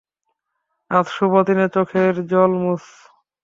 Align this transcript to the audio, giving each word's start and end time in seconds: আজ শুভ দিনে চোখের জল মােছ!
আজ 0.91 1.05
শুভ 1.07 1.33
দিনে 1.47 1.67
চোখের 1.75 2.13
জল 2.31 2.51
মােছ! 2.61 2.83